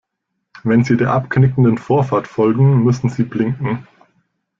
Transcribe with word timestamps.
Wenn 0.63 0.83
Sie 0.83 0.97
der 0.97 1.11
abknickenden 1.11 1.77
Vorfahrt 1.77 2.27
folgen, 2.27 2.83
müssen 2.83 3.07
Sie 3.11 3.21
blinken. 3.21 3.87